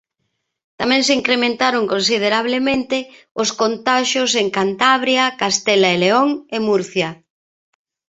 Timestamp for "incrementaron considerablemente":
1.19-2.97